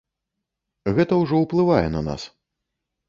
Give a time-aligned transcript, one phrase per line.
[0.95, 2.21] Гэта ўжо ўплывае на нас.